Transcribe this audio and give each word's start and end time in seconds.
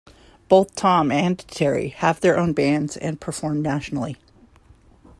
Both 0.49 0.73
Tom 0.73 1.11
and 1.11 1.37
Terry 1.47 1.89
have 1.89 2.21
their 2.21 2.35
own 2.35 2.53
bands 2.53 2.97
and 2.97 3.21
perform 3.21 3.61
nationally. 3.61 4.17